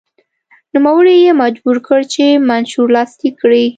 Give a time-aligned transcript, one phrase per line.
[0.75, 3.63] نوموړی یې مجبور کړ چې منشور لاسلیک کړي.